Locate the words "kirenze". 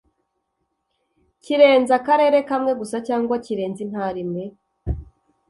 1.43-1.91, 3.45-3.79